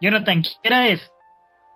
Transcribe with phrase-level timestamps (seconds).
[0.00, 1.00] Jonathan, ¿qué hora es?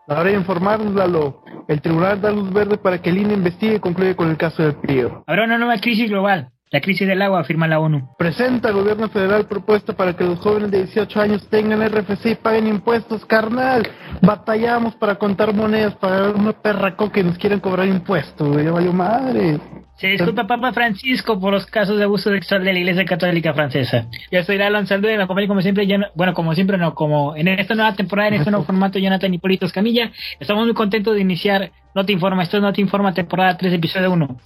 [0.06, 1.42] Ahora de informarnos, Lalo.
[1.69, 4.62] El tribunal da luz verde para que el INE investigue y concluya con el caso
[4.62, 5.25] del PRIO.
[5.26, 6.50] Habrá una nueva crisis global.
[6.72, 8.16] La crisis del agua, afirma la ONU.
[8.16, 12.34] Presenta al gobierno federal propuesta para que los jóvenes de 18 años tengan RFC y
[12.34, 13.86] paguen impuestos, carnal.
[14.22, 18.66] Batallamos para contar monedas, para una perra que nos quieren cobrar impuestos, güey.
[18.71, 19.61] Valió madre.
[19.96, 24.07] Se disculpa Papa Francisco por los casos de abuso sexual de la Iglesia Católica Francesa.
[24.30, 27.36] Yo soy Lalo Ansaldo y la compañía como siempre, ya bueno, como siempre no, como
[27.36, 31.20] en esta nueva temporada, en este nuevo formato, Jonathan Hipólito Camilla, estamos muy contentos de
[31.20, 34.36] iniciar No Te Informa, esto es No Te Informa, temporada 3, episodio 1.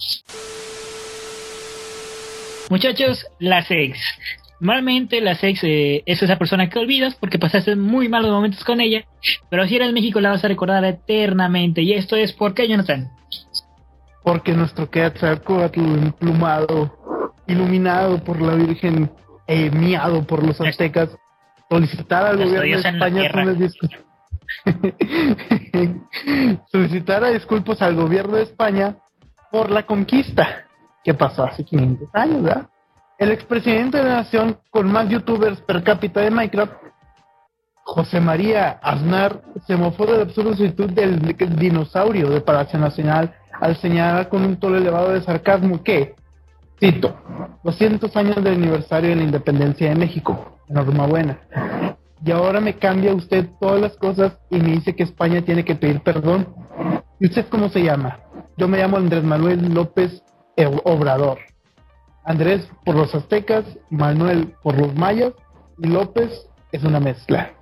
[2.69, 3.97] Muchachos, la sex.
[4.59, 8.81] Normalmente la sex eh, es esa persona que olvidas porque pasaste muy malos momentos con
[8.81, 9.05] ella,
[9.49, 11.81] pero si eres México la vas a recordar eternamente.
[11.81, 13.09] Y esto es por qué, Jonathan.
[14.23, 16.97] Porque nuestro Quetzalcóatl emplumado,
[17.47, 19.09] iluminado por la Virgen,
[19.47, 21.15] eh, miado por los aztecas,
[21.69, 23.31] solicitar al gobierno de España
[26.71, 28.95] solicitar disculpas al gobierno de España
[29.51, 30.66] por la conquista
[31.07, 32.67] que pasó hace 500 años, ¿verdad?
[33.17, 36.73] El expresidente de la nación con más youtubers per cápita de Minecraft,
[37.85, 41.21] José María Aznar, se mofó de la absurda solicitud del,
[41.57, 46.13] dinosaurio de Palacio Nacional al señalar con un tono elevado de sarcasmo que,
[46.77, 47.15] cito,
[47.63, 51.39] 200 años del aniversario de la independencia de México, norma buena.
[52.21, 55.75] Y ahora me cambia usted todas las cosas y me dice que España tiene que
[55.75, 56.53] pedir perdón.
[57.17, 58.19] ¿Y usted cómo se llama?
[58.57, 60.21] Yo me llamo Andrés Manuel López
[60.65, 61.39] Obrador.
[62.23, 65.33] Andrés por los aztecas, Manuel por los mayas
[65.79, 67.53] y López es una mezcla.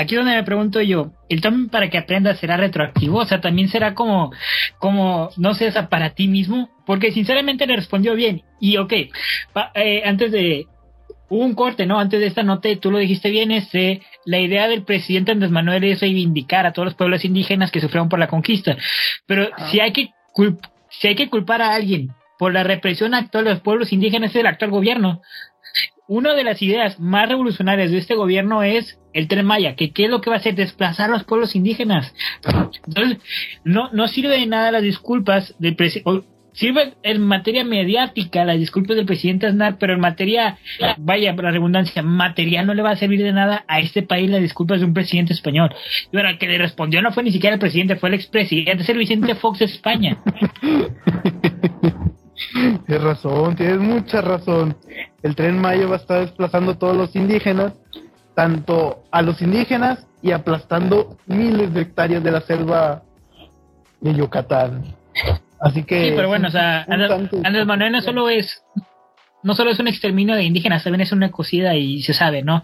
[0.00, 3.18] Aquí donde me pregunto yo, ¿el también para que aprendas será retroactivo?
[3.18, 4.32] O sea, también será como,
[4.78, 6.70] como, no sé, para ti mismo.
[6.86, 8.42] Porque sinceramente le respondió bien.
[8.60, 8.92] Y ok,
[9.74, 10.66] eh, antes de,
[11.28, 11.98] hubo un corte, ¿no?
[11.98, 15.84] Antes de esta nota, tú lo dijiste bien, este, la idea del presidente Andrés Manuel
[15.84, 18.76] es reivindicar a todos los pueblos indígenas que sufrieron por la conquista.
[19.26, 20.10] Pero si hay que
[20.90, 24.36] si hay que culpar a alguien por la represión actual de los pueblos indígenas es
[24.36, 25.22] el actual gobierno.
[26.06, 30.04] Una de las ideas más revolucionarias de este gobierno es el Tren Maya, que qué
[30.04, 32.14] es lo que va a hacer desplazar a los pueblos indígenas.
[32.86, 33.18] Entonces,
[33.64, 36.26] no, no sirve de nada las disculpas del presidente
[36.58, 40.58] sirve en materia mediática las disculpas del presidente Aznar, pero en materia,
[40.98, 44.28] vaya, por la redundancia, material no le va a servir de nada a este país
[44.28, 45.72] las disculpas de un presidente español.
[46.12, 48.88] Y ahora, que le respondió no fue ni siquiera el presidente, fue el expresidente, es
[48.88, 50.18] el Vicente Fox de España.
[52.86, 54.76] Tienes razón, tienes mucha razón.
[55.22, 57.72] El tren Mayo va a estar desplazando a todos los indígenas,
[58.34, 63.02] tanto a los indígenas y aplastando miles de hectáreas de la selva
[64.00, 64.94] de Yucatán.
[65.60, 66.10] Así que.
[66.10, 68.62] Sí, pero bueno, o sea, Andrés, Manuel no solo es.
[69.44, 72.62] No solo es un exterminio de indígenas, también es una cosida y se sabe, ¿no?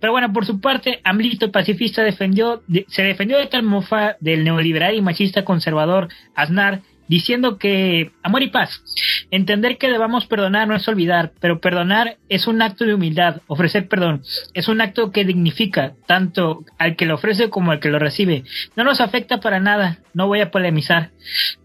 [0.00, 4.94] Pero bueno, por su parte, Amlito, pacifista, defendió, se defendió de tal mofa del neoliberal
[4.94, 8.82] y machista conservador Aznar, diciendo que amor y paz.
[9.30, 13.40] Entender que debamos perdonar no es olvidar, pero perdonar es un acto de humildad.
[13.46, 14.22] Ofrecer perdón
[14.52, 18.44] es un acto que dignifica tanto al que lo ofrece como al que lo recibe.
[18.76, 21.10] No nos afecta para nada, no voy a polemizar.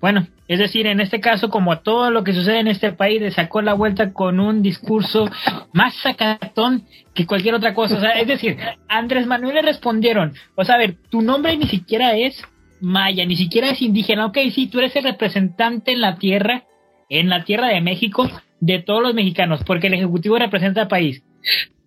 [0.01, 3.31] Bueno, es decir, en este caso, como todo lo que sucede en este país, le
[3.31, 5.29] sacó la vuelta con un discurso
[5.73, 7.97] más sacatón que cualquier otra cosa.
[7.97, 8.57] O sea, es decir,
[8.88, 12.41] Andrés Manuel le respondieron, o sea, a ver, tu nombre ni siquiera es
[12.81, 14.25] maya, ni siquiera es indígena.
[14.25, 16.66] Ok, sí, tú eres el representante en la tierra,
[17.09, 18.29] en la tierra de México,
[18.59, 21.23] de todos los mexicanos, porque el Ejecutivo representa al país.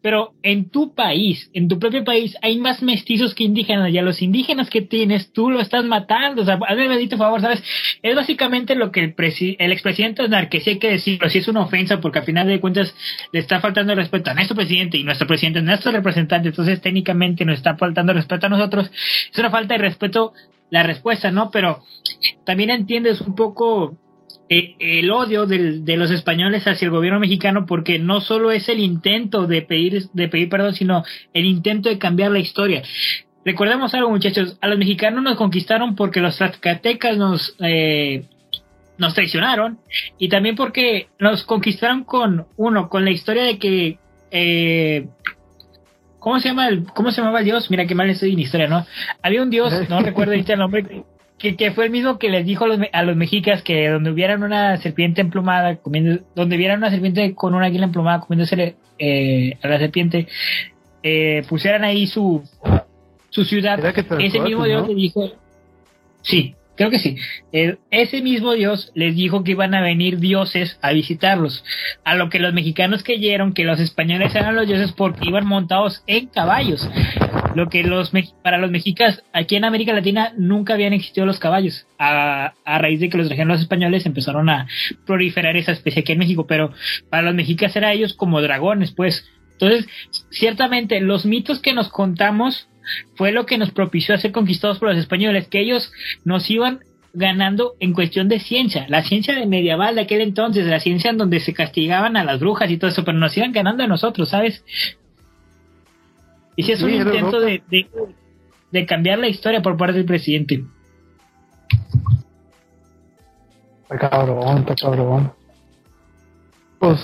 [0.03, 4.03] Pero en tu país, en tu propio país, hay más mestizos que indígenas, y a
[4.03, 6.43] los indígenas que tienes, tú lo estás matando.
[6.43, 7.63] O sea, hazme bendito favor, ¿sabes?
[8.03, 9.15] Es básicamente lo que el,
[9.59, 12.49] el expresidente Aznar, que sí hay que decirlo, si es una ofensa, porque al final
[12.49, 12.97] de cuentas
[13.33, 16.81] le está faltando el respeto a nuestro presidente, y nuestro presidente es nuestro representante, entonces
[16.81, 18.91] técnicamente nos está faltando el respeto a nosotros.
[19.31, 20.33] Es una falta de respeto
[20.73, 21.51] la respuesta, ¿no?
[21.51, 21.83] Pero
[22.45, 23.95] también entiendes un poco
[24.49, 28.81] eh, el odio de los españoles hacia el gobierno mexicano porque no solo es el
[28.81, 32.83] intento de pedir, de pedir perdón, sino el intento de cambiar la historia.
[33.45, 38.25] Recordemos algo, muchachos, a los mexicanos nos conquistaron porque los zacatecas nos, eh,
[38.97, 39.79] nos traicionaron
[40.17, 43.99] y también porque nos conquistaron con, uno, con la historia de que
[44.31, 45.07] eh,
[46.23, 47.69] ¿Cómo se llama el, cómo se llamaba el dios?
[47.69, 48.87] Mira qué mal estoy en historia, ¿no?
[49.23, 51.03] Había un dios, no recuerdo el nombre,
[51.37, 54.13] que, que, fue el mismo que les dijo a los, a los mexicas que donde
[54.13, 59.59] hubieran una serpiente emplumada, comiendo, donde vieran una serpiente con una águila emplumada comiéndose eh,
[59.63, 60.29] a la serpiente,
[61.03, 62.41] eh, pusieran ahí su,
[63.31, 63.85] su ciudad.
[64.21, 65.29] Ese mismo dios le dijo,
[66.21, 67.17] sí, creo que sí.
[67.53, 71.65] Eh, ese mismo Dios les dijo que iban a venir dioses a visitarlos.
[72.05, 76.03] A lo que los mexicanos creyeron que los españoles eran los dioses porque iban montados
[76.09, 76.89] en caballos.
[77.55, 78.11] Lo que los
[78.43, 81.87] para los mexicanos aquí en América Latina nunca habían existido los caballos.
[81.99, 84.67] A, a raíz de que los trajeron españoles empezaron a
[85.07, 86.47] proliferar esa especie aquí en México.
[86.49, 86.73] Pero
[87.11, 89.25] para los mexicanos eran ellos como dragones, pues.
[89.53, 89.87] Entonces,
[90.31, 92.67] ciertamente los mitos que nos contamos
[93.15, 95.93] fue lo que nos propició a ser conquistados por los españoles, que ellos
[96.25, 96.81] nos iban
[97.15, 101.19] ganando en cuestión de ciencia, la ciencia de medieval de aquel entonces, la ciencia en
[101.19, 104.31] donde se castigaban a las brujas y todo eso, pero nos iban ganando a nosotros,
[104.31, 104.65] ¿sabes?
[106.57, 107.63] Y si es un intento de,
[108.71, 110.65] de, cambiar la historia por parte del presidente.
[113.83, 115.33] Está cabrón, está cabrón.
[116.79, 117.01] Pues,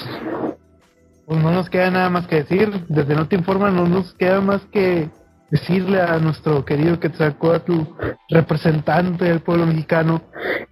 [1.26, 2.84] pues no nos queda nada más que decir.
[2.88, 5.08] Desde No Te Informa no nos queda más que
[5.50, 7.80] decirle a nuestro querido Quetzalcoatl,
[8.28, 10.22] representante del pueblo mexicano,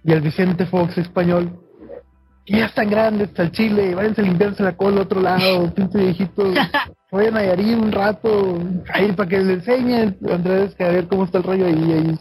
[0.03, 1.59] y al Vicente Fox español,
[2.45, 5.73] que ya están grandes hasta el Chile, váyanse a limpiarse la cola al otro lado,
[5.75, 6.53] pinche viejito,
[7.11, 8.57] vayan a Yarir un rato,
[8.93, 12.19] ahí para que le enseñen, Andrés, que a ver cómo está el rollo ahí, ahí.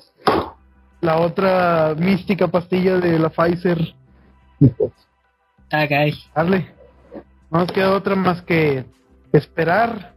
[1.02, 3.94] La otra mística pastilla de la Pfizer.
[6.34, 6.74] Dale.
[7.50, 8.86] No nos queda otra más que
[9.32, 10.15] esperar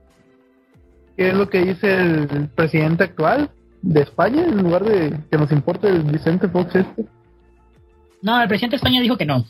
[1.19, 3.49] qué es lo que dice el presidente actual
[3.81, 7.03] de España en lugar de que nos importe el Vicente Fox este.
[8.21, 9.45] No, el presidente de España dijo que no.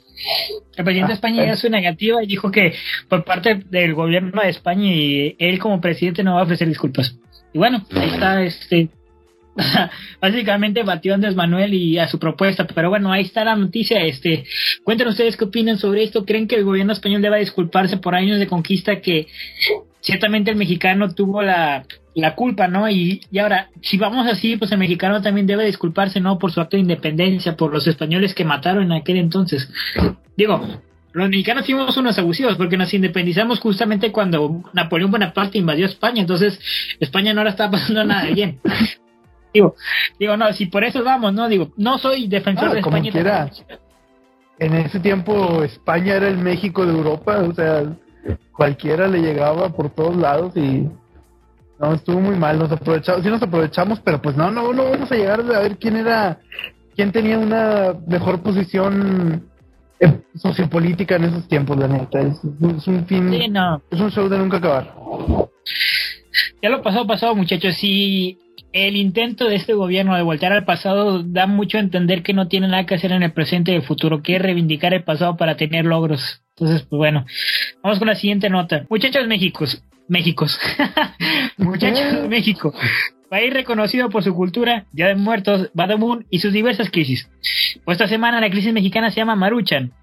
[0.76, 2.74] El presidente de ah, España ya su negativa y dijo que
[3.08, 7.16] por parte del gobierno de España y él como presidente no va a ofrecer disculpas.
[7.54, 8.90] Y bueno, ahí está este
[10.20, 14.02] básicamente batió a Andrés Manuel y a su propuesta, pero bueno, ahí está la noticia,
[14.06, 14.46] este,
[14.84, 18.40] cuéntenos ustedes qué opinan sobre esto, ¿creen que el gobierno español deba disculparse por años
[18.40, 19.28] de conquista que
[20.02, 21.86] ciertamente el mexicano tuvo la,
[22.16, 22.90] la culpa, ¿no?
[22.90, 26.38] Y, y ahora, si vamos así, pues el mexicano también debe disculparse, ¿no?
[26.40, 29.70] Por su acto de independencia, por los españoles que mataron en aquel entonces.
[30.38, 30.62] Digo,
[31.12, 36.60] los mexicanos fuimos unos abusivos porque nos independizamos justamente cuando Napoleón Bonaparte invadió España, entonces
[37.00, 38.60] España no ahora estaba pasando nada bien.
[39.54, 39.76] digo,
[40.20, 41.50] digo, no, si por eso vamos, ¿no?
[41.50, 43.50] Digo, no soy defensor de España.
[44.60, 47.84] En ese tiempo España era el México de Europa, o sea,
[48.52, 50.88] cualquiera le llegaba por todos lados y
[51.80, 55.12] no estuvo muy mal nos aprovechamos sí nos aprovechamos pero pues no no no vamos
[55.12, 56.40] a llegar a ver quién era
[56.96, 59.50] quién tenía una mejor posición
[60.00, 63.34] eh, sociopolítica en esos tiempos la neta es, un fin
[63.92, 64.94] es un show de nunca acabar.
[66.62, 68.38] Ya lo pasado pasado muchachos y
[68.72, 72.48] el intento de este gobierno de voltear al pasado da mucho a entender que no
[72.48, 75.38] tiene nada que hacer en el presente y el futuro, que es reivindicar el pasado
[75.38, 76.44] para tener logros.
[76.56, 77.26] Entonces, pues bueno,
[77.82, 78.86] vamos con la siguiente nota.
[78.90, 80.60] Muchachos Méxicos, Méxicos,
[81.58, 82.74] muchachos de México,
[83.30, 87.30] país reconocido por su cultura, Día de Muertos, Badamun y sus diversas crisis.
[87.86, 89.94] Pues esta semana la crisis mexicana se llama Maruchan.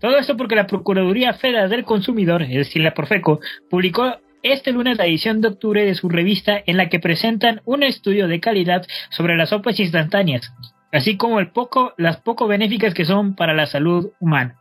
[0.00, 4.16] Todo esto porque la Procuraduría Federal del Consumidor, es decir, la Profeco, publicó
[4.52, 8.28] este lunes la edición de octubre de su revista en la que presentan un estudio
[8.28, 10.52] de calidad sobre las sopas instantáneas,
[10.92, 14.60] así como el poco, las poco benéficas que son para la salud humana.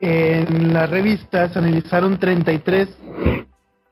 [0.00, 2.88] En la revista se analizaron 33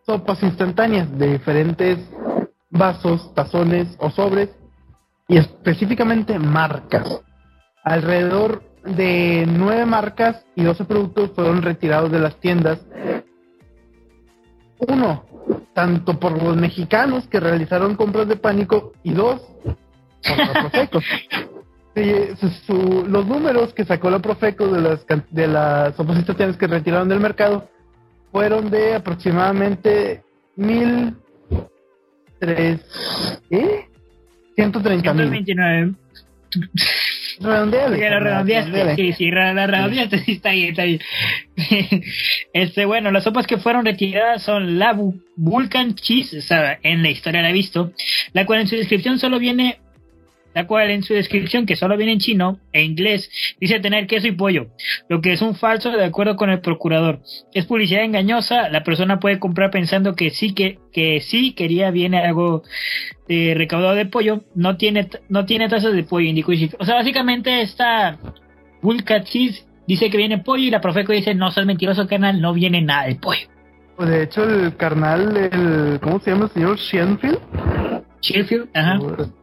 [0.05, 1.98] sopas instantáneas de diferentes
[2.70, 4.50] vasos, tazones o sobres
[5.28, 7.22] y específicamente marcas.
[7.84, 12.81] Alrededor de nueve marcas y 12 productos fueron retirados de las tiendas
[14.88, 15.25] uno,
[15.75, 21.01] tanto por los mexicanos que realizaron compras de pánico y dos, por la Profeco.
[21.94, 27.69] los números que sacó la Profeco de las de las oposiciones que retiraron del mercado
[28.31, 30.22] fueron de aproximadamente
[30.56, 31.15] mil
[32.39, 32.81] tres
[33.51, 33.89] ¿eh?
[34.56, 35.46] 130 mil
[37.41, 37.98] redondeale.
[37.98, 41.01] Que lo redondeaste, sí, sí, la redondeaste, sí, está bien, está bien.
[42.53, 44.96] este, bueno, las sopas que fueron retiradas son la
[45.36, 47.93] Vulcan Cheese, o sea, en la historia la he visto,
[48.32, 49.79] la cual en su descripción solo viene
[50.55, 53.31] la cual en su descripción, que solo viene en chino e inglés,
[53.61, 54.69] dice tener queso y pollo,
[55.09, 57.21] lo que es un falso de acuerdo con el procurador.
[57.53, 62.19] Es publicidad engañosa, la persona puede comprar pensando que sí que, que sí quería viene
[62.19, 62.63] algo
[63.29, 67.63] de recaudado de pollo, no tiene no tiene tazas de pollo, indicó O sea, básicamente
[67.63, 68.19] esta
[68.82, 72.53] Vulca Cheese dice que viene pollo y la Profeco dice no seas mentiroso canal, no
[72.53, 73.49] viene nada de pollo.
[73.99, 77.39] De hecho el carnal, el, ¿cómo se llama el señor Shenfield?
[78.22, 78.98] Sheffield, ajá.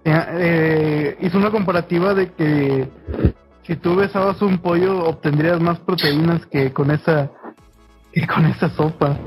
[0.06, 2.88] Eh, hizo una comparativa de que
[3.64, 7.30] si tú besabas un pollo obtendrías más proteínas que con esa
[8.12, 9.18] que con esa sopa.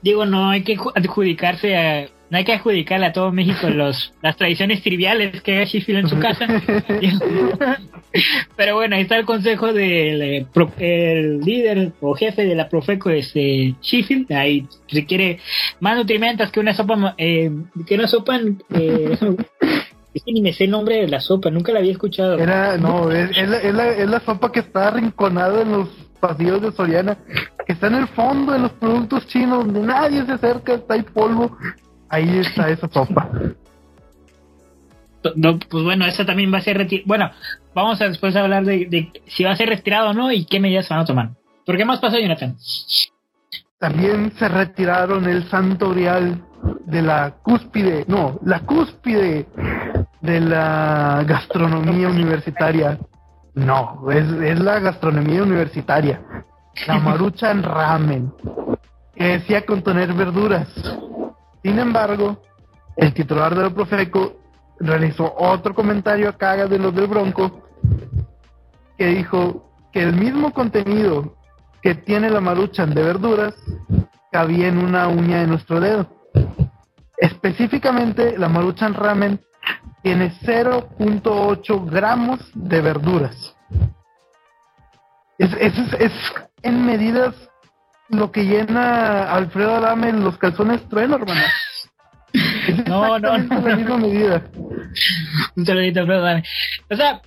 [0.00, 4.36] Digo, no hay que adjudicarse a no hay que adjudicarle a todo México los, las
[4.38, 6.46] tradiciones triviales que haga Sheffield en su casa.
[8.56, 10.46] Pero bueno, ahí está el consejo del eh,
[10.78, 14.32] el líder o jefe de la Profeco, este Sheffield.
[14.32, 15.40] Ahí requiere
[15.80, 17.50] más nutrimentos que una sopa, eh,
[17.86, 18.40] que una sopa.
[18.74, 19.18] Eh,
[20.14, 22.38] es que ni me sé el nombre de la sopa, nunca la había escuchado.
[22.38, 25.88] Era, no, es, es, la, es, la, es la sopa que está arrinconada en los
[26.18, 27.18] pasillos de Soriana,
[27.66, 31.02] que está en el fondo de los productos chinos, donde nadie se acerca, está ahí
[31.02, 31.58] polvo.
[32.12, 33.26] Ahí está esa sopa.
[35.34, 37.06] No, pues bueno, esa también va a ser retirada.
[37.06, 37.30] Bueno,
[37.74, 40.60] vamos a después hablar de, de, si va a ser retirado o no y qué
[40.60, 41.30] medidas van a tomar.
[41.64, 42.54] ¿Por qué más pasa, Jonathan?
[43.78, 46.44] También se retiraron el santo grial
[46.84, 49.46] de la cúspide, no, la cúspide
[50.20, 52.98] de la gastronomía universitaria.
[53.54, 56.20] No, es, es la gastronomía universitaria.
[56.86, 58.34] La maruchan ramen,
[59.14, 60.68] que decía contener verduras.
[61.62, 62.42] Sin embargo,
[62.96, 64.36] el titular de la Profeco
[64.80, 67.68] realizó otro comentario a caga de los del Bronco
[68.98, 71.36] que dijo que el mismo contenido
[71.82, 73.54] que tiene la maruchan de verduras
[74.30, 76.06] cabía en una uña de nuestro dedo.
[77.16, 79.40] Específicamente, la maruchan ramen
[80.02, 83.56] tiene 0.8 gramos de verduras.
[85.38, 86.12] Es, es, es,
[86.62, 87.34] en medidas
[88.12, 91.40] lo que llena Alfredo Adame en los calzones trueno, hermano.
[92.86, 94.42] No, no, no, la misma medida.
[95.54, 96.44] Un saludito, Alfredo Adame.
[96.90, 97.20] O sea,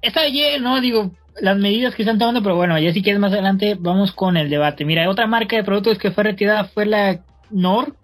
[0.00, 0.80] está bien, ¿no?
[0.80, 4.36] Digo, las medidas que están tomando, pero bueno, ya si quieres más adelante, vamos con
[4.36, 4.84] el debate.
[4.84, 7.96] Mira, otra marca de productos que fue retirada fue la Nor,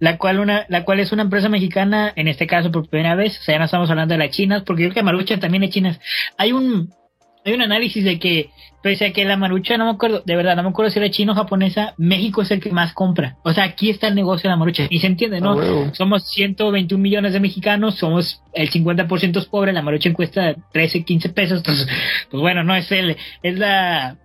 [0.00, 3.38] la cual una la cual es una empresa mexicana en este caso por primera vez
[3.38, 5.62] o sea ya no estamos hablando de las chinas porque yo creo que Maruchan también
[5.64, 6.00] es chinas
[6.38, 6.90] hay un
[7.44, 8.50] hay un análisis de que
[8.82, 11.10] pese a que la Maruchan no me acuerdo de verdad no me acuerdo si era
[11.10, 13.36] chino o japonesa México es el que más compra.
[13.42, 16.28] O sea aquí está el negocio de la Maruchan y se entiende no Ah, somos
[16.30, 21.58] 121 millones de mexicanos somos el 50% es pobre la Maruchan cuesta 13 15 pesos
[21.58, 21.88] entonces
[22.30, 24.16] pues bueno no es el es la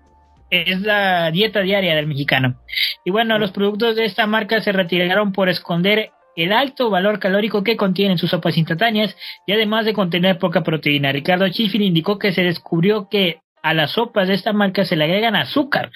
[0.49, 2.55] es la dieta diaria del mexicano.
[3.03, 7.63] Y bueno, los productos de esta marca se retiraron por esconder el alto valor calórico
[7.63, 9.15] que contienen sus sopas instantáneas
[9.45, 11.11] y además de contener poca proteína.
[11.11, 15.05] Ricardo Chiffin indicó que se descubrió que a las sopas de esta marca se le
[15.05, 15.91] agregan azúcar.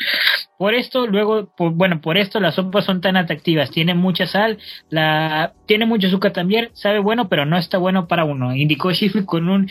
[0.57, 3.69] Por esto, luego, bueno, por esto las sopas son tan atractivas.
[3.69, 4.57] Tiene mucha sal,
[4.89, 8.55] la, tiene mucho azúcar también, sabe bueno, pero no está bueno para uno.
[8.55, 9.69] Indicó Chiffin con un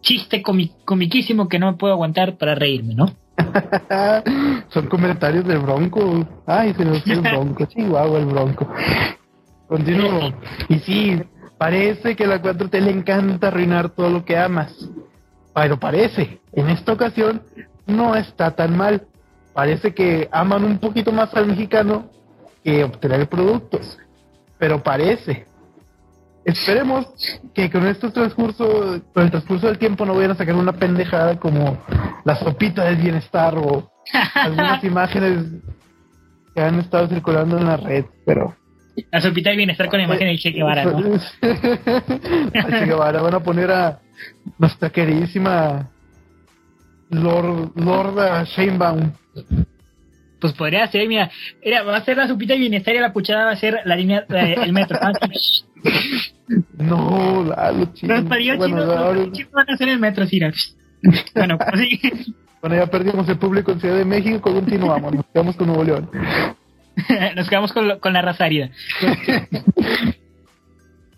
[0.00, 3.12] chiste comi comiquísimo que no me puedo aguantar para reírme, ¿no?
[4.68, 6.26] Son comentarios del Bronco.
[6.46, 7.64] Ay, se nos fue el Bronco.
[7.66, 8.68] Chihuahua, el Bronco.
[9.68, 10.32] Continúo.
[10.68, 11.22] Y sí,
[11.58, 14.72] parece que a la 4T le encanta arruinar todo lo que amas.
[15.54, 17.42] Pero parece, en esta ocasión
[17.86, 19.06] no está tan mal.
[19.52, 22.10] Parece que aman un poquito más al mexicano
[22.62, 23.98] que obtener productos.
[24.58, 25.46] Pero parece.
[26.44, 27.06] Esperemos
[27.54, 31.40] que con este transcurso, con el transcurso del tiempo no vayan a sacar una pendejada
[31.40, 31.78] como
[32.24, 33.90] la sopita del bienestar o
[34.34, 35.44] algunas imágenes
[36.54, 38.54] que han estado circulando en la red, pero
[39.10, 41.18] La sopita de bienestar con la imagen de Che Guevara, ¿no?
[41.40, 44.00] Che Guevara van a poner a
[44.58, 45.90] nuestra queridísima
[47.10, 49.12] Lord, Lorda Sheinbaum.
[50.40, 51.30] Pues podría ser, mira,
[51.62, 53.96] era, va a ser la sopita de bienestar y la puchada va a ser la
[53.96, 54.98] línea, eh, el metro.
[56.78, 57.44] ¿no?
[57.56, 58.12] Lalo, chico.
[58.12, 60.40] Los parió Bueno, chinos, ahora- los chinos van a ser el metro, sí.
[60.40, 60.50] ¿no?
[61.34, 62.34] Bueno, pues sí.
[62.60, 66.10] bueno, ya perdimos el público en Ciudad de México, continuamos, nos quedamos con Nuevo León.
[67.36, 68.70] Nos quedamos con, lo- con la raza árida.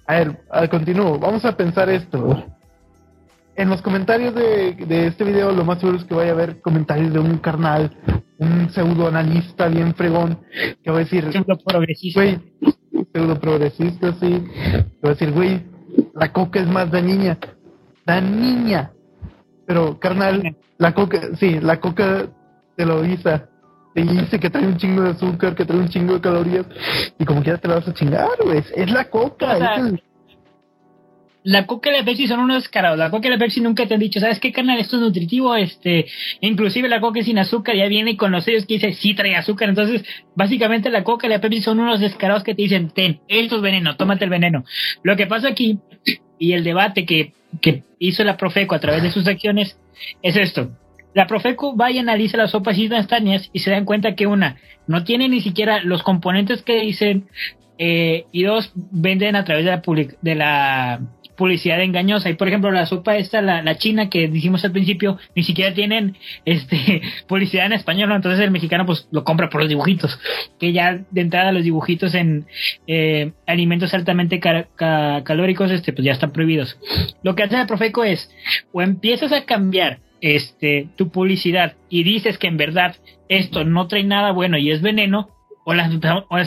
[0.07, 1.19] A ver, a ver, continúo.
[1.19, 2.45] Vamos a pensar esto.
[3.57, 6.61] En los comentarios de, de este video, lo más seguro es que vaya a haber
[6.61, 7.91] comentarios de un carnal,
[8.39, 10.39] un pseudo analista bien fregón,
[10.83, 12.21] que va a decir, Ejemplo progresista.
[12.21, 12.39] güey,
[13.13, 15.61] pseudo progresista, sí, que va a decir, güey,
[16.15, 17.37] la coca es más dañina.
[18.07, 18.93] Dañina.
[19.67, 22.29] Pero, carnal, la coca, sí, la coca
[22.77, 23.43] te lo dice.
[24.07, 26.67] Te dice que trae un chingo de azúcar, que trae un chingo de calorías,
[27.19, 28.63] y como quieras te la vas a chingar, güey.
[28.77, 30.03] Es la coca, O sea, es el-
[31.45, 32.99] La Coca y la Pepsi son unos descarados.
[32.99, 34.79] La Coca y la Pepsi nunca te han dicho, ¿sabes qué, carnal?
[34.81, 35.55] Esto es nutritivo.
[35.55, 36.05] Este,
[36.41, 39.35] inclusive la Coca es sin azúcar ya viene con los sellos que dice sí trae
[39.35, 39.71] azúcar.
[39.71, 43.57] Entonces, básicamente la Coca y la Pepsi son unos descarados que te dicen, ten, esto
[43.57, 44.65] es veneno, tómate el veneno.
[45.03, 45.79] Lo que pasa aquí,
[46.39, 49.79] y el debate que, que hizo la Profeco a través de sus acciones,
[50.23, 50.71] es esto.
[51.19, 54.55] La Profeco va y analiza las sopas instantáneas y se dan cuenta que una,
[54.87, 57.27] no tiene ni siquiera los componentes que dicen,
[57.77, 61.01] eh, y dos, venden a través de la, public- de la
[61.37, 62.31] publicidad engañosa.
[62.31, 65.75] Y por ejemplo, la sopa esta, la, la china que dijimos al principio, ni siquiera
[65.75, 70.21] tienen este publicidad en español, entonces el mexicano pues lo compra por los dibujitos,
[70.61, 72.47] que ya de entrada los dibujitos en
[72.87, 76.79] eh, alimentos altamente calóricos este pues ya están prohibidos.
[77.25, 78.31] Lo que hace el Profeco es
[78.73, 82.97] o empiezas a cambiar este tu publicidad y dices que en verdad
[83.29, 85.31] esto no trae nada bueno y es veneno
[85.65, 85.93] o las,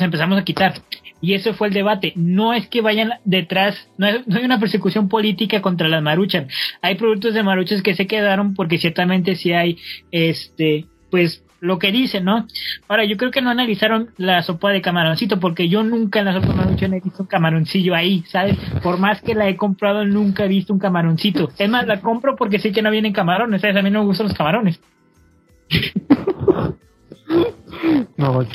[0.02, 0.82] empezamos a quitar.
[1.22, 2.14] Y eso fue el debate.
[2.16, 6.48] No es que vayan detrás, no, no hay una persecución política contra las maruchan.
[6.82, 9.78] Hay productos de maruchas que se quedaron porque ciertamente si hay,
[10.10, 12.48] este, pues, lo que dicen, ¿no?
[12.88, 16.34] Ahora, yo creo que no analizaron la sopa de camaroncito, porque yo nunca en la
[16.34, 18.58] sopa de maruchan he visto un camaroncillo ahí, ¿sabes?
[18.82, 21.52] Por más que la he comprado, nunca he visto un camaroncito.
[21.58, 23.78] Es más, la compro porque sé que no vienen camarones, ¿sabes?
[23.78, 24.82] A mí no me gustan los camarones.
[28.18, 28.46] No, o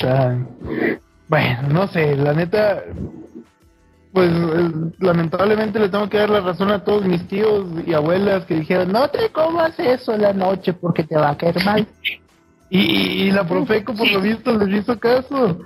[1.29, 2.83] bueno, no sé, la neta,
[4.13, 8.45] pues eh, lamentablemente le tengo que dar la razón a todos mis tíos y abuelas
[8.45, 11.87] que dijeron, no te comas eso en la noche porque te va a caer mal.
[12.69, 15.59] Y, la Profeco por lo visto les hizo caso.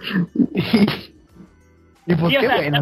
[2.05, 2.81] Y, pues qué bueno.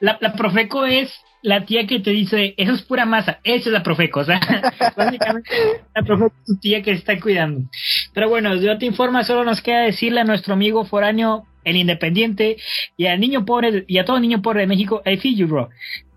[0.00, 1.12] La, la Profeco es
[1.46, 4.40] la tía que te dice, eso es pura masa, esa es la Profeco, o sea,
[4.96, 5.48] básicamente
[5.94, 7.68] la Profeco es tu tía que se está cuidando.
[8.12, 12.56] Pero bueno, yo te informa, solo nos queda decirle a nuestro amigo foráneo, el independiente,
[12.96, 15.68] y al niño pobre, y a todo niño pobre de México, I feel you, bro.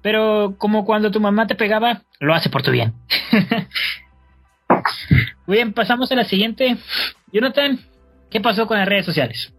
[0.01, 2.93] Pero como cuando tu mamá te pegaba, lo hace por tu bien.
[5.49, 6.77] Muy bien, pasamos a la siguiente.
[7.33, 7.79] Jonathan,
[8.29, 9.51] ¿qué pasó con las redes sociales?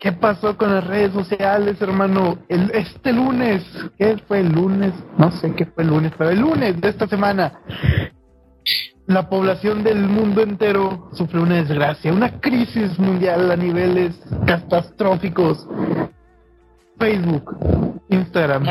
[0.00, 2.40] ¿Qué pasó con las redes sociales, hermano?
[2.48, 3.62] El, este lunes,
[3.96, 4.92] ¿qué fue el lunes?
[5.16, 7.60] No sé qué fue el lunes, pero el lunes de esta semana,
[9.06, 15.68] la población del mundo entero sufrió una desgracia, una crisis mundial a niveles catastróficos.
[16.98, 18.64] Facebook, Instagram.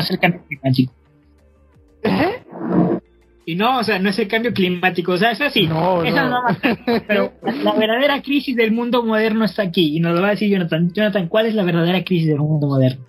[2.04, 2.43] ¿Eh?
[3.46, 5.68] Y no, o sea, no es el cambio climático, o sea, es así.
[5.68, 6.42] No, esa no.
[7.08, 7.34] pero
[7.64, 9.98] la verdadera crisis del mundo moderno está aquí.
[9.98, 10.92] Y nos lo va a decir Jonathan.
[10.94, 13.06] Jonathan, ¿cuál es la verdadera crisis del mundo moderno?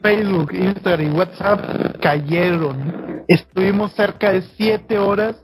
[0.00, 3.22] Facebook, Instagram y WhatsApp cayeron.
[3.28, 5.36] Estuvimos cerca de siete horas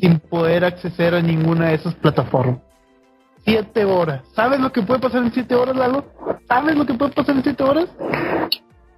[0.00, 2.58] sin poder acceder a ninguna de esas plataformas.
[3.44, 4.22] Siete horas.
[4.34, 6.04] ¿Sabes lo que puede pasar en siete horas, Lalo?
[6.48, 7.88] ¿Sabes lo que puede pasar en siete horas?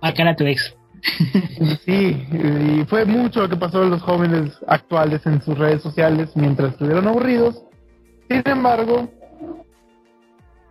[0.01, 0.75] Marcar a tu ex.
[1.85, 6.31] Sí, y fue mucho lo que pasó en los jóvenes actuales en sus redes sociales
[6.35, 7.63] mientras estuvieron aburridos.
[8.29, 9.09] Sin embargo,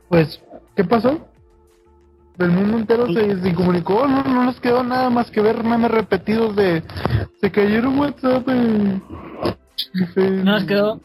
[0.09, 0.41] pues,
[0.75, 1.27] ¿qué pasó?
[2.37, 6.53] El mundo entero se, comunicó, no, no nos quedó nada más que ver memes repetidos
[6.55, 6.83] de
[7.39, 8.45] se cayeron WhatsApp.
[8.47, 9.01] no
[10.43, 11.01] nos quedó,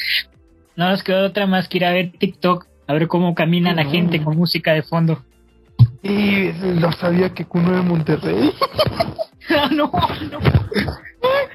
[0.76, 3.84] no nos quedó otra más que ir a ver TikTok, a ver cómo camina la
[3.84, 5.22] gente con música de fondo.
[6.06, 8.52] Y no sabía que Cuno de Monterrey.
[9.72, 9.90] no, no.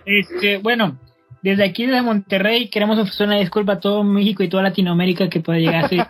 [0.05, 0.99] Este, bueno,
[1.41, 5.39] desde aquí desde Monterrey queremos ofrecer una disculpa a todo México y toda Latinoamérica que
[5.39, 6.07] pueda llegar a ser.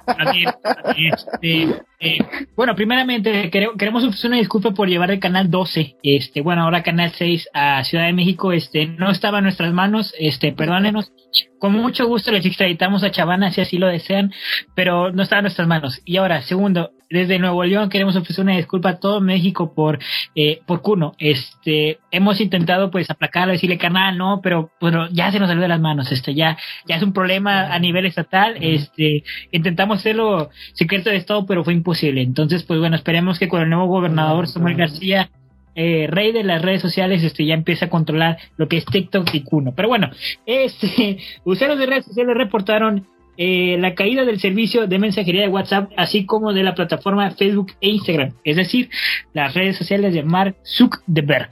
[0.97, 2.17] este, eh,
[2.56, 7.12] bueno, primeramente queremos ofrecer una disculpa por llevar el canal 12, este, bueno, ahora canal
[7.12, 11.13] 6 a Ciudad de México, este, no estaba en nuestras manos, este, perdónenos.
[11.60, 14.34] Con mucho gusto les extraditamos a Chavana si así lo desean,
[14.75, 16.01] pero no estaba en nuestras manos.
[16.04, 20.00] Y ahora, segundo, desde Nuevo León queremos ofrecer una disculpa a todo México por
[20.36, 21.13] eh, por Cuno.
[21.19, 25.67] Este, hemos intentado pues aplacarlo, decirle canal, no, pero bueno, ya se nos salió de
[25.67, 26.12] las manos.
[26.12, 28.56] Este, ya ya es un problema a nivel estatal.
[28.60, 32.21] Este, intentamos hacerlo secreto de estado, pero fue imposible.
[32.21, 35.30] Entonces, pues bueno, esperemos que con el nuevo gobernador Samuel García
[35.74, 39.34] eh, rey de las redes sociales este ya empieza a controlar lo que es TikTok
[39.34, 39.74] y Cuno.
[39.74, 40.10] Pero bueno,
[40.45, 45.91] este usuarios de redes sociales reportaron eh, la caída del servicio de mensajería de WhatsApp,
[45.98, 48.89] así como de la plataforma Facebook e Instagram, es decir,
[49.34, 51.52] las redes sociales de Mark Zuckerberg.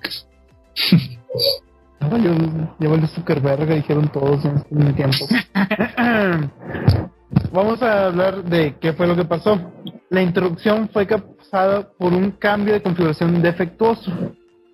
[2.00, 2.08] Ya
[2.88, 5.28] valió Zuckerberg, dijeron todos en este tiempo.
[7.52, 9.60] Vamos a hablar de qué fue lo que pasó.
[10.10, 14.12] La introducción fue causada por un cambio de configuración defectuoso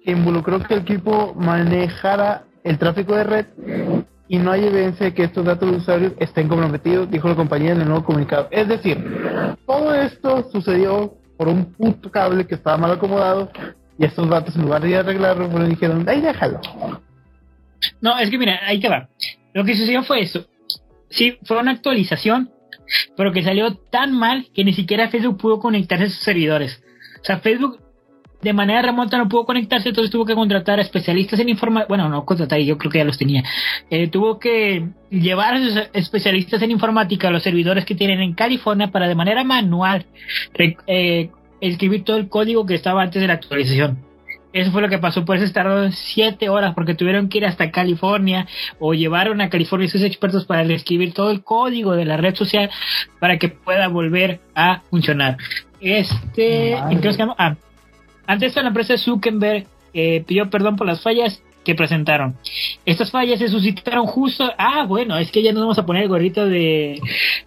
[0.04, 3.46] que involucró que el equipo manejara el tráfico de red
[4.28, 7.74] y no hay evidencia de que estos datos de usuarios estén comprometidos, dijo la compañía
[7.74, 8.48] en el nuevo comunicado.
[8.52, 8.98] Es decir,
[9.66, 13.52] todo esto sucedió por un puto cable que estaba mal acomodado
[13.98, 16.60] y estos datos en lugar de arreglarlo, bueno, dijeron, ahí déjalo.
[18.02, 19.10] No, es que mira, ahí te va.
[19.54, 20.46] Lo que sucedió fue eso.
[21.10, 22.52] Sí, fue una actualización,
[23.16, 26.84] pero que salió tan mal que ni siquiera Facebook pudo conectarse a sus servidores.
[27.22, 27.80] O sea, Facebook
[28.46, 32.08] de manera remota no pudo conectarse, entonces tuvo que contratar a especialistas en informática, bueno,
[32.10, 33.44] no contratar, yo creo que ya los tenía,
[33.90, 38.34] eh, tuvo que llevar a sus especialistas en informática a los servidores que tienen en
[38.34, 40.06] California para de manera manual
[40.86, 43.98] eh, escribir todo el código que estaba antes de la actualización.
[44.54, 47.72] Eso fue lo que pasó, por eso tardaron siete horas, porque tuvieron que ir hasta
[47.72, 48.48] California
[48.80, 52.70] o llevaron a California sus expertos para escribir todo el código de la red social
[53.20, 55.38] para que pueda volver a funcionar.
[55.82, 57.58] Este, ah,
[58.28, 62.36] antes de la empresa Zuckerberg eh, pidió perdón por las fallas que presentaron.
[62.86, 64.52] Estas fallas se suscitaron justo.
[64.58, 67.02] Ah, bueno, es que ya nos vamos a poner el gorrito de.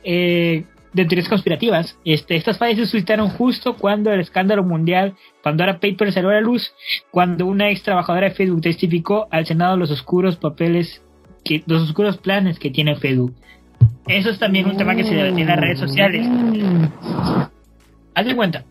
[0.05, 1.99] Eh, de teorías conspirativas.
[2.05, 6.35] Este, estas fallas se suscitaron justo cuando el escándalo mundial, cuando era Paper salió a
[6.35, 6.73] la luz,
[7.11, 11.03] cuando una ex trabajadora de Facebook testificó al Senado los oscuros papeles,
[11.45, 13.35] que, los oscuros planes que tiene Facebook.
[14.07, 16.27] Eso es también un tema que se debate en las redes sociales.
[18.15, 18.65] Haz de cuenta,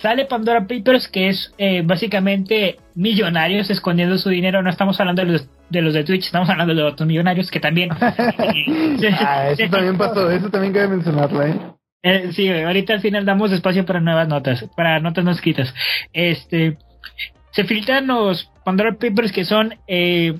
[0.00, 4.62] sale Pandora Papers, que es eh, básicamente millonarios escondiendo su dinero.
[4.62, 7.60] No estamos hablando de los, de los de Twitch, estamos hablando de otros millonarios que
[7.60, 7.90] también.
[8.00, 11.54] ah, eso también pasó, eso también cabe mencionarlo, ¿eh?
[12.02, 12.30] ¿eh?
[12.32, 15.74] sí, ahorita al final damos espacio para nuevas notas, para notas no escritas.
[16.12, 16.78] Este,
[17.50, 20.38] se filtran los Pandora Papers que son eh,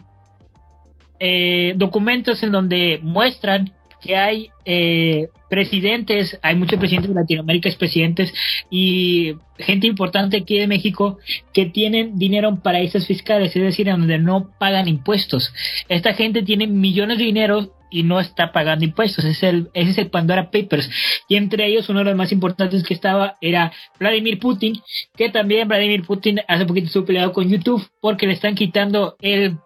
[1.20, 8.32] eh, documentos en donde muestran que hay eh, presidentes, hay muchos presidentes de Latinoamérica, presidentes
[8.70, 11.18] y gente importante aquí de México
[11.52, 15.52] que tienen dinero en paraísos fiscales, es decir, donde no pagan impuestos.
[15.88, 19.24] Esta gente tiene millones de dinero y no está pagando impuestos.
[19.24, 20.90] Ese es el, ese es el Pandora Papers.
[21.28, 24.80] Y entre ellos, uno de los más importantes que estaba era Vladimir Putin,
[25.16, 29.56] que también Vladimir Putin hace poquito estuvo peleado con YouTube porque le están quitando el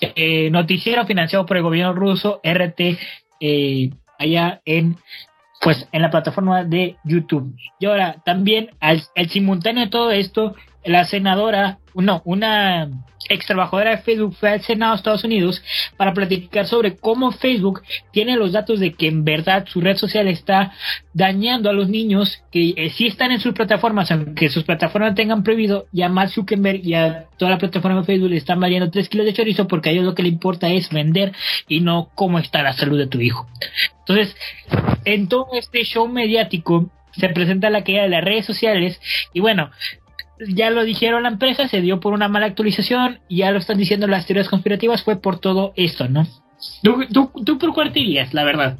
[0.00, 2.98] eh, noticiero financiado por el gobierno ruso, RT
[3.40, 4.96] eh, allá en
[5.60, 7.54] pues en la plataforma de YouTube.
[7.78, 12.88] Y ahora también al, simultáneo de todo esto, la senadora, no, una
[13.28, 15.62] ex trabajadora de Facebook fue al Senado de Estados Unidos
[15.96, 20.26] para platicar sobre cómo Facebook tiene los datos de que en verdad su red social
[20.26, 20.72] está
[21.14, 25.44] dañando a los niños que eh, sí están en sus plataformas, aunque sus plataformas tengan
[25.44, 28.90] prohibido, y a Mark Zuckerberg y a toda la plataforma de Facebook le están valiendo
[28.90, 31.32] 3 kilos de chorizo porque a ellos lo que le importa es vender
[31.68, 33.46] y no cómo está la salud de tu hijo.
[34.00, 34.36] Entonces,
[35.04, 39.00] en todo este show mediático se presenta la caída de las redes sociales
[39.32, 39.70] y bueno,
[40.48, 43.78] ya lo dijeron la empresa, se dio por una mala actualización y ya lo están
[43.78, 46.26] diciendo las teorías conspirativas, fue por todo esto, ¿no?
[46.82, 48.78] ¿Tú, tú, por cuál te irías, la verdad?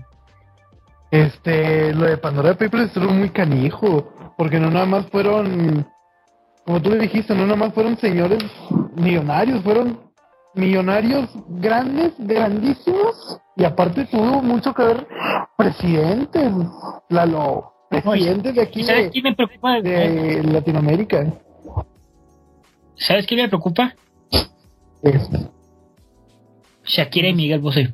[1.10, 5.86] Este, lo de Pandora Papers estuvo muy canijo, porque no nada más fueron,
[6.64, 8.38] como tú le dijiste, no nada más fueron señores
[8.94, 10.00] millonarios, fueron
[10.54, 15.06] millonarios grandes, grandísimos, y aparte tuvo mucho que ver
[15.56, 16.52] presidentes,
[17.08, 21.26] Lalo, presidentes de aquí de Latinoamérica.
[23.00, 23.94] ¿Sabes qué me preocupa?
[26.84, 27.92] Shakira y Miguel Bosé.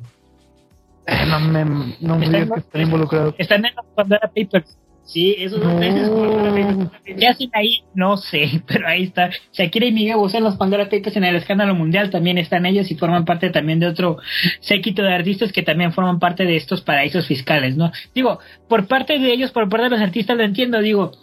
[1.07, 1.65] Eh, no me,
[2.01, 3.35] no me digas que están involucrados.
[3.37, 4.77] Están en los Pandora Papers.
[5.07, 6.91] Sí, esos dos no.
[7.05, 7.81] ¿Qué hacen ahí?
[7.95, 9.29] No sé, pero ahí está.
[9.53, 12.09] Shakira y Miguel usan los Pandora Papers en el escándalo mundial.
[12.09, 14.17] También están ellos y forman parte también de otro
[14.59, 17.89] séquito de artistas que también forman parte de estos paraísos fiscales, ¿no?
[18.13, 20.81] Digo, por parte de ellos, por parte de los artistas lo entiendo.
[20.81, 21.13] Digo,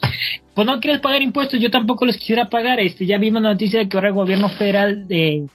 [0.55, 2.81] pues no quieres pagar impuestos, yo tampoco los quisiera pagar.
[2.81, 5.47] Este, ya vimos la noticia de que ahora el gobierno federal de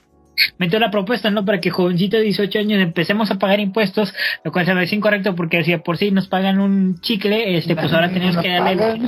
[0.58, 1.44] metió la propuesta, ¿no?
[1.44, 4.96] Para que jovencitos de 18 años empecemos a pagar impuestos, lo cual se me hace
[4.96, 9.00] incorrecto porque si por sí nos pagan un chicle, este, pues ahora tenemos que darle.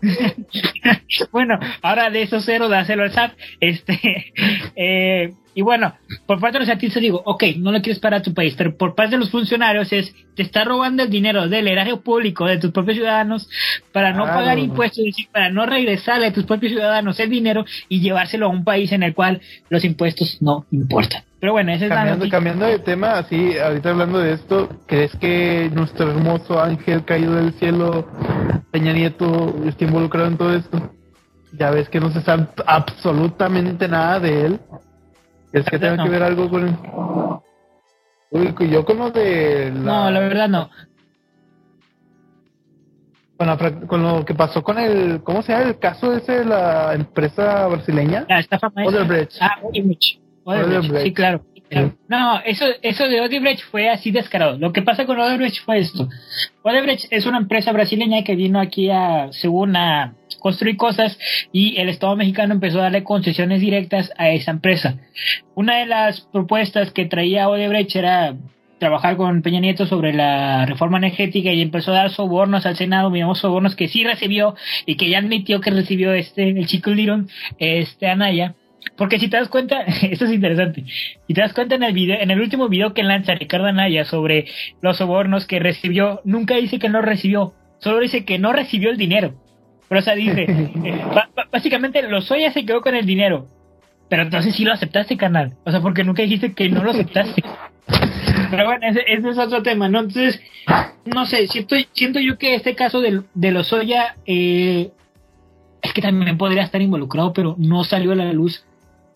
[1.32, 3.32] bueno, ahora de esos cero, dáselo al SAT.
[3.60, 4.32] Este,
[4.76, 5.92] eh, y bueno,
[6.24, 8.94] por parte de los artistas digo, ok, no lo quieres para tu país, pero por
[8.94, 12.70] parte de los funcionarios es, te está robando el dinero del erario público de tus
[12.70, 13.50] propios ciudadanos
[13.90, 17.64] para no pagar impuestos, es decir, para no regresarle a tus propios ciudadanos el dinero
[17.88, 21.24] y llevárselo a un país en el cual los impuestos no importan.
[21.40, 25.72] Pero bueno, ese cambiando, es cambiando de tema, así, ahorita hablando de esto, ¿crees que
[25.74, 28.06] nuestro hermoso ángel caído del cielo,
[28.70, 30.94] Peña Nieto, está involucrado en todo esto?
[31.52, 34.60] Ya ves que no se sabe absolutamente nada de él.
[35.52, 37.42] ¿Es que tenga que ver algo con
[38.30, 40.70] Uy, yo con lo de No, la verdad no.
[43.86, 45.22] Con, lo que pasó con el...
[45.22, 48.26] ¿Cómo se llama el caso ese de la empresa brasileña?
[48.28, 49.36] Ah, está Odebrecht.
[49.40, 51.04] Ah, Odebrecht.
[51.04, 51.44] Sí, claro.
[52.08, 54.58] No, eso, eso de Odebrecht fue así descarado.
[54.58, 56.08] Lo que pasa con Odebrecht fue esto.
[56.62, 61.18] Odebrecht es una empresa brasileña que vino aquí a, según a construir cosas
[61.52, 64.96] y el Estado mexicano empezó a darle concesiones directas a esa empresa.
[65.54, 68.36] Una de las propuestas que traía Odebrecht era
[68.78, 73.10] trabajar con Peña Nieto sobre la reforma energética y empezó a dar sobornos al Senado,
[73.10, 74.54] miramos sobornos que sí recibió
[74.86, 77.28] y que ya admitió que recibió este, el chico Liron,
[77.58, 78.54] este Anaya
[78.96, 80.84] porque si te das cuenta, esto es interesante.
[81.26, 84.04] Si te das cuenta en el video, en el último video que lanza Ricardo Anaya
[84.04, 84.46] sobre
[84.80, 88.96] los sobornos que recibió, nunca dice que no recibió, solo dice que no recibió el
[88.96, 89.34] dinero.
[89.88, 90.46] Pero o sea, dice,
[90.84, 91.00] eh,
[91.50, 93.48] básicamente Lozoya se quedó con el dinero.
[94.08, 95.54] Pero entonces sí lo aceptaste, canal.
[95.64, 97.42] O sea, porque nunca dijiste que no lo aceptaste.
[98.50, 100.00] Pero bueno, ese, es otro tema, ¿no?
[100.00, 100.40] Entonces,
[101.04, 104.90] no sé, siento, siento yo que este caso de, de Lozoya eh,
[105.88, 108.64] es que también podría estar involucrado, pero no salió a la luz.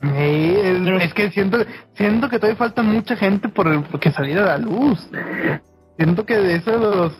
[0.02, 1.58] es, que siento,
[1.94, 4.98] siento que todavía falta mucha gente por, el, que saliera a la luz.
[5.96, 7.12] Siento que de esos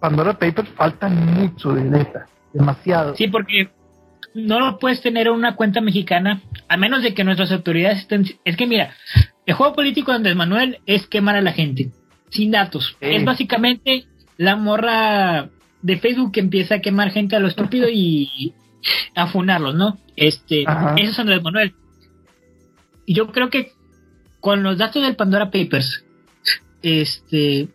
[0.00, 2.26] Pandora Papers faltan mucho, de neta.
[2.52, 3.14] Demasiado.
[3.16, 3.70] Sí, porque
[4.34, 8.24] no lo puedes tener en una cuenta mexicana, a menos de que nuestras autoridades estén...
[8.44, 8.92] Es que mira,
[9.46, 11.90] el juego político de Andrés Manuel es quemar a la gente,
[12.28, 12.96] sin datos.
[13.00, 14.04] Es básicamente
[14.36, 15.48] la morra
[15.82, 18.52] de Facebook que empieza a quemar gente a lo estúpido y
[19.14, 19.98] a funarlos, ¿no?
[20.16, 21.74] Este, eso es Andrés Manuel.
[23.06, 23.72] Y yo creo que
[24.40, 26.04] con los datos del Pandora Papers,
[26.82, 27.68] este,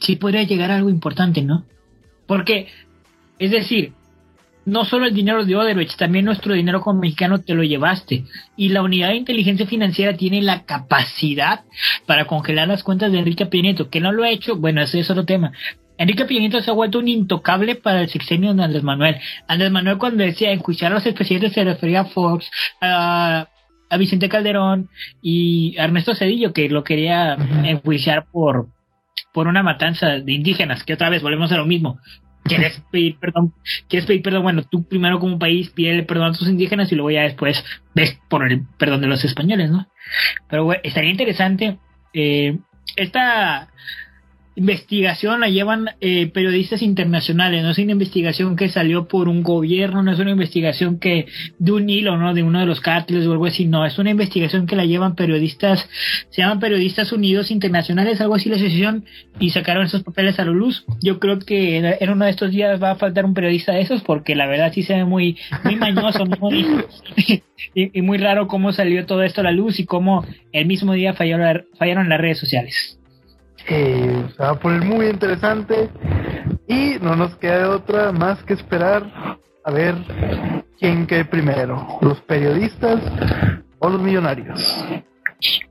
[0.00, 1.64] sí podría llegar a algo importante, ¿no?
[2.26, 2.68] Porque,
[3.38, 3.92] es decir,
[4.64, 8.24] no solo el dinero de Odebrecht, también nuestro dinero como mexicano te lo llevaste.
[8.56, 11.64] Y la unidad de inteligencia financiera tiene la capacidad
[12.06, 15.10] para congelar las cuentas de Enrique Nieto, que no lo ha hecho, bueno, ese es
[15.10, 15.52] otro tema.
[15.98, 19.16] Enrique Nieto se ha vuelto un intocable para el sexenio de Andrés Manuel.
[19.46, 23.48] Andrés Manuel cuando decía enjuiciar a los expresidentes se refería a Fox, a,
[23.90, 24.88] a Vicente Calderón
[25.22, 28.68] y a Ernesto Cedillo, que lo quería enjuiciar por,
[29.32, 32.00] por una matanza de indígenas, que otra vez volvemos a lo mismo
[32.44, 33.54] quieres pedir perdón,
[33.88, 37.10] quieres pedir perdón, bueno, tú primero como país pide perdón a tus indígenas y luego
[37.10, 39.88] ya después ves por el perdón de los españoles, ¿no?
[40.48, 41.78] Pero bueno, estaría interesante
[42.12, 42.58] eh,
[42.96, 43.70] esta
[44.56, 50.02] investigación la llevan eh, periodistas internacionales, no es una investigación que salió por un gobierno,
[50.02, 51.26] no es una investigación que
[51.58, 52.34] de un hilo, ¿no?
[52.34, 55.16] De uno de los cárteles o algo así, no, es una investigación que la llevan
[55.16, 55.88] periodistas,
[56.30, 59.04] se llaman Periodistas Unidos Internacionales, algo así la asociación,
[59.40, 60.84] y sacaron esos papeles a la luz.
[61.02, 64.02] Yo creo que en uno de estos días va a faltar un periodista de esos,
[64.02, 66.64] porque la verdad sí se ve muy, muy mañoso, muy,
[67.74, 71.14] y, muy raro cómo salió todo esto a la luz y cómo el mismo día
[71.14, 72.98] fallaron, fallaron las redes sociales.
[73.68, 75.88] Eh, se va a poner muy interesante
[76.68, 79.94] y no nos queda otra más que esperar a ver
[80.78, 83.00] quién quede primero, los periodistas
[83.78, 84.84] o los millonarios.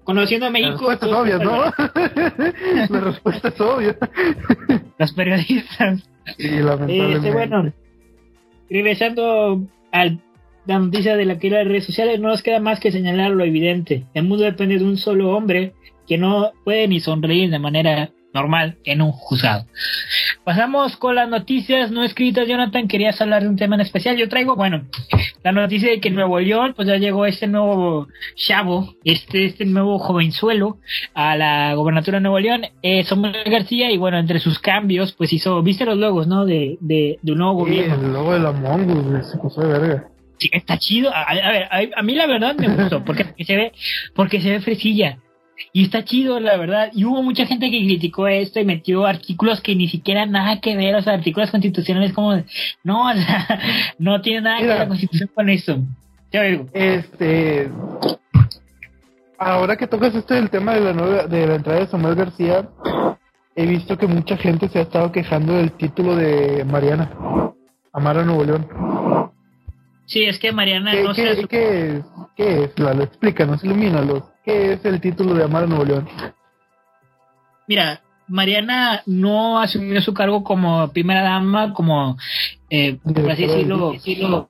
[0.03, 0.91] Conociendo a México.
[0.91, 1.63] La respuesta es obvia, ¿no?
[2.89, 3.97] la respuesta es obvia.
[4.99, 6.09] Los periodistas.
[6.37, 7.15] Sí, lamentablemente.
[7.15, 7.73] Este, bueno,
[8.69, 10.05] regresando a
[10.65, 13.43] la noticia de la que las redes sociales, no nos queda más que señalar lo
[13.43, 14.05] evidente.
[14.13, 15.73] El mundo depende de un solo hombre
[16.07, 19.65] que no puede ni sonreír de manera normal en un juzgado.
[20.43, 22.47] Pasamos con las noticias no escritas.
[22.47, 24.17] Jonathan, querías hablar de un tema en especial.
[24.17, 24.83] Yo traigo, bueno,
[25.43, 29.65] la noticia de que en Nuevo León, pues ya llegó este nuevo chavo, este, este
[29.65, 30.79] nuevo jovenzuelo
[31.13, 35.31] a la gobernatura de Nuevo León, eh, Samuel García, y bueno, entre sus cambios, pues
[35.31, 36.45] hizo, viste los logos, ¿no?
[36.45, 37.95] De, de, de un nuevo gobierno.
[37.95, 40.07] el logo de la Mongus, se puso de verga.
[40.39, 41.11] Sí, está chido.
[41.13, 43.71] A, ver, a, mí la verdad me gustó, porque se ve,
[44.15, 45.19] porque se ve fresilla.
[45.71, 46.91] Y está chido, la verdad.
[46.93, 50.75] Y hubo mucha gente que criticó esto y metió artículos que ni siquiera nada que
[50.75, 52.43] ver, o sea, artículos constitucionales como,
[52.83, 53.59] no, o sea,
[53.97, 55.79] no tiene nada que ver la constitución con eso.
[56.73, 57.69] Este,
[59.37, 62.67] ahora que tocas esto del tema de la nueva, de la entrada de Samuel García,
[63.55, 67.11] he visto que mucha gente se ha estado quejando del título de Mariana,
[67.91, 68.67] Amara Nuevo León.
[70.05, 71.47] Sí, es que Mariana no ¿qué, sé.
[71.47, 72.05] ¿qué, es?
[72.35, 72.79] ¿Qué es?
[72.79, 74.23] Lo, explícanos, ilumínalos.
[74.43, 76.07] ¿Qué es el título de Amar Nuevo León?
[77.67, 82.17] Mira, Mariana no asumió su cargo como primera dama, como,
[82.69, 84.49] eh, por así decirlo,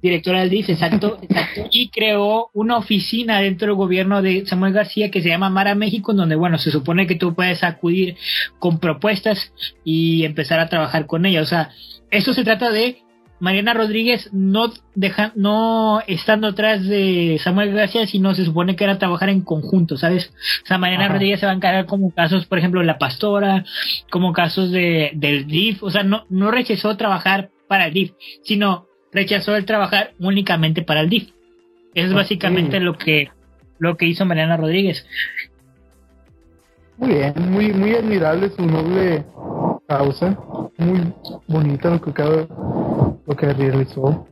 [0.00, 5.10] directora del DIF, exacto, exacto, y creó una oficina dentro del gobierno de Samuel García
[5.10, 8.16] que se llama Mara México, donde, bueno, se supone que tú puedes acudir
[8.58, 11.40] con propuestas y empezar a trabajar con ella.
[11.40, 11.70] O sea,
[12.10, 13.03] esto se trata de
[13.44, 18.98] Mariana Rodríguez no deja, no estando atrás de Samuel García, sino se supone que era
[18.98, 20.32] trabajar en conjunto, ¿sabes?
[20.62, 23.66] O sea, Mariana Rodríguez se va a encargar como casos, por ejemplo, La Pastora,
[24.10, 28.12] como casos de, del DIF, o sea, no, no rechazó trabajar para el DIF,
[28.44, 31.28] sino rechazó el trabajar únicamente para el DIF.
[31.94, 33.28] Eso es básicamente lo que,
[33.78, 35.06] lo que hizo Mariana Rodríguez.
[36.96, 39.22] Muy bien, muy, muy admirable su noble
[39.86, 40.34] causa.
[40.78, 41.12] Muy
[41.46, 42.46] bonita lo que acaba,
[43.26, 44.26] lo que realizó.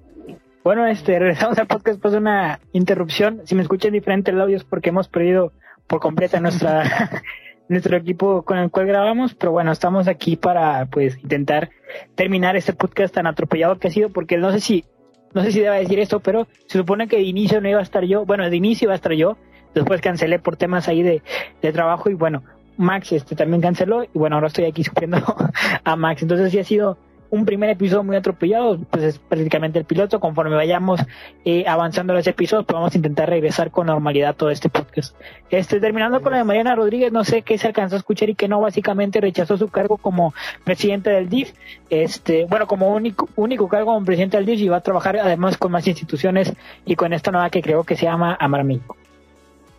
[0.64, 3.40] Bueno, este, regresamos al podcast después de una interrupción.
[3.44, 5.52] Si me escuchan diferente el audio es porque hemos perdido
[5.86, 7.22] por completa nuestra
[7.68, 11.70] nuestro equipo con el cual grabamos, pero bueno, estamos aquí para pues intentar
[12.14, 14.84] terminar este podcast tan atropellado que ha sido, porque no sé si,
[15.32, 17.82] no sé si deba decir esto, pero se supone que de inicio no iba a
[17.82, 19.38] estar yo, bueno, de inicio iba a estar yo,
[19.74, 21.22] después cancelé por temas ahí de,
[21.62, 22.42] de trabajo y bueno,
[22.76, 25.18] Max este también canceló y bueno, ahora estoy aquí sufriendo
[25.84, 26.22] a Max.
[26.22, 26.98] Entonces sí ha sido
[27.32, 30.20] un primer episodio muy atropellado, pues es prácticamente el piloto.
[30.20, 31.00] Conforme vayamos
[31.46, 35.16] eh, avanzando los episodios, pues vamos a intentar regresar con normalidad todo este podcast.
[35.48, 38.34] Este, terminando con la de Mariana Rodríguez, no sé qué se alcanzó a escuchar y
[38.34, 41.52] que no, básicamente rechazó su cargo como presidente del DIF,
[41.88, 45.56] este, bueno, como único, único cargo como presidente del DIF y va a trabajar además
[45.56, 46.52] con más instituciones
[46.84, 48.78] y con esta nueva que creo que se llama Amar Muy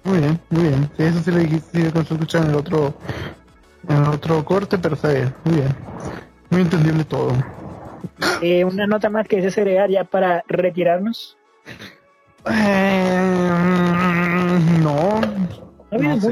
[0.06, 0.90] bien, muy bien.
[0.98, 2.96] eso sí le dijiste, sí, escuchar en el otro,
[3.88, 5.76] en el otro corte, pero está bien, muy bien.
[6.54, 7.34] Muy entendible todo.
[8.44, 11.36] Eh, una nota más que desees agregar ya para retirarnos.
[12.46, 13.20] Eh,
[14.84, 15.20] no.
[15.92, 16.32] No, mucho,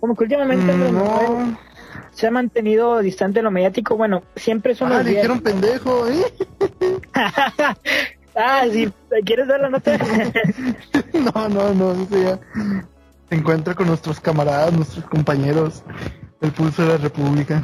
[0.00, 1.56] Como que últimamente mm,
[2.10, 3.96] se ha mantenido distante lo mediático.
[3.96, 6.24] Bueno, siempre son ah, dijeron pendejo, ¿eh?
[8.34, 8.92] ah, sí.
[9.24, 9.96] ¿Quieres dar la nota?
[11.34, 12.06] no, no, no.
[12.08, 12.38] se
[13.30, 15.84] encuentra con nuestros camaradas, nuestros compañeros,
[16.40, 17.62] el pulso de la República.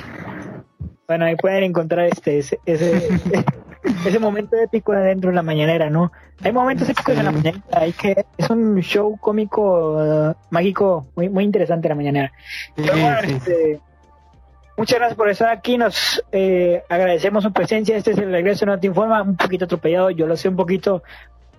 [1.07, 3.09] Bueno, ahí pueden encontrar este ese, ese,
[4.07, 6.13] ese momento épico dentro de la mañanera, ¿no?
[6.43, 11.29] Hay momentos épicos en la mañanera, hay que es un show cómico uh, mágico muy
[11.29, 12.33] muy interesante la mañanera.
[12.77, 13.81] Este,
[14.77, 18.79] muchas gracias por estar aquí, nos eh, agradecemos su presencia, este es el regreso no
[18.79, 21.03] te informa, un poquito atropellado, yo lo sé un poquito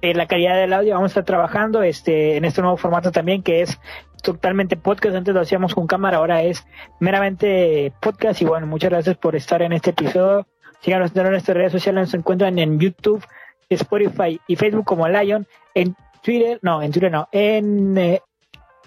[0.02, 3.44] en la calidad del audio vamos a estar trabajando este en este nuevo formato también
[3.44, 3.80] que es
[4.22, 6.66] totalmente podcast antes lo hacíamos con cámara ahora es
[7.00, 10.48] meramente podcast y bueno muchas gracias por estar en este episodio.
[10.82, 13.26] Síganos en nuestras redes sociales nos encuentran en YouTube
[13.70, 18.22] Spotify y Facebook como Lion en Twitter no en Twitter no en eh,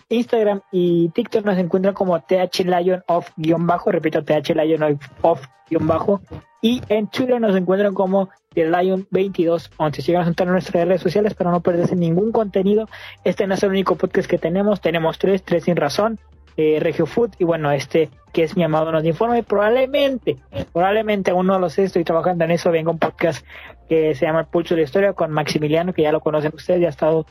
[0.09, 5.47] Instagram y TikTok nos encuentran como TH Lion off guion bajo repito TH Lion off
[5.69, 6.21] guion bajo
[6.63, 10.03] y en Twitter nos encuentran como The Lion 2211.
[10.03, 12.89] Sigan a entrar en nuestras redes sociales para no perderse ningún contenido.
[13.25, 14.81] Este no es el único podcast que tenemos.
[14.81, 16.19] Tenemos tres, tres sin razón.
[16.57, 20.37] Eh, Regio Food y bueno, este que es mi amado nos informa y probablemente,
[20.73, 23.47] probablemente aún no lo sé, estoy trabajando en eso, venga un podcast
[23.89, 26.89] que se llama Pulso de la Historia con Maximiliano, que ya lo conocen ustedes, ya
[26.89, 27.25] ha estado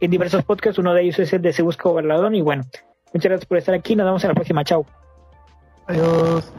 [0.00, 2.64] en diversos podcasts, uno de ellos es el de Se Busca Gobernador y bueno,
[3.12, 4.86] muchas gracias por estar aquí, nos vemos en la próxima, chao.
[5.86, 6.52] Adiós.